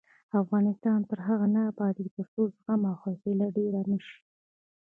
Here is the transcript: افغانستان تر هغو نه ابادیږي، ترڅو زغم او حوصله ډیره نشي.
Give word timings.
افغانستان 0.41 0.99
تر 1.09 1.19
هغو 1.27 1.47
نه 1.55 1.61
ابادیږي، 1.71 2.09
ترڅو 2.17 2.41
زغم 2.57 2.81
او 2.89 2.95
حوصله 3.03 3.45
ډیره 3.57 3.81
نشي. 3.91 4.17